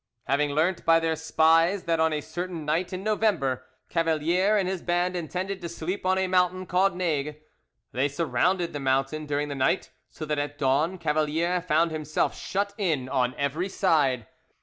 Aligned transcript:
Having 0.23 0.53
learnt 0.53 0.83
by 0.83 0.99
their 0.99 1.15
spies 1.15 1.83
that 1.83 1.99
on 1.99 2.11
a 2.11 2.21
certain 2.21 2.65
night 2.65 2.91
in 2.91 3.03
November 3.03 3.67
Cavalier 3.87 4.57
and 4.57 4.67
his 4.67 4.81
band 4.81 5.15
intended 5.15 5.61
to 5.61 5.69
sleep 5.69 6.07
on 6.07 6.17
a 6.17 6.25
mountain 6.25 6.65
called 6.65 6.95
Nages, 6.95 7.35
they 7.91 8.07
surrounded 8.07 8.73
the 8.73 8.79
mountain 8.79 9.27
during 9.27 9.47
the 9.47 9.53
night, 9.53 9.91
so 10.09 10.25
that 10.25 10.39
at 10.39 10.57
dawn 10.57 10.97
Cavalier 10.97 11.61
found 11.61 11.91
himself 11.91 12.35
shut 12.35 12.73
in 12.79 13.09
on 13.09 13.35
every 13.35 13.69
side. 13.69 14.25